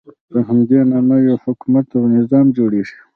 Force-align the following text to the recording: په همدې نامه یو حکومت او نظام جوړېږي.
په 0.31 0.37
همدې 0.47 0.79
نامه 0.91 1.15
یو 1.27 1.35
حکومت 1.45 1.87
او 1.97 2.03
نظام 2.17 2.45
جوړېږي. 2.57 2.97